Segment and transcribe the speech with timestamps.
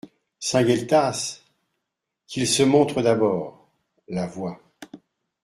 [0.39, 1.43] Saint-Gueltas?
[2.25, 3.67] Qu'il se montre d'abord!
[4.07, 4.59] LA VOIX.